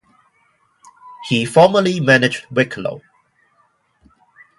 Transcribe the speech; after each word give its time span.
He 1.29 1.45
formerly 1.45 1.99
managed 1.99 2.47
Wicklow. 2.49 3.03